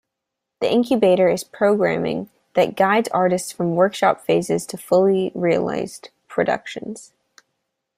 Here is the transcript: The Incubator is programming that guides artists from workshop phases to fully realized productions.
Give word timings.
The 0.61 0.71
Incubator 0.71 1.29
is 1.29 1.43
programming 1.43 2.31
that 2.55 2.75
guides 2.75 3.07
artists 3.09 3.51
from 3.51 3.75
workshop 3.75 4.21
phases 4.25 4.65
to 4.65 4.77
fully 4.79 5.31
realized 5.35 6.09
productions. 6.27 7.13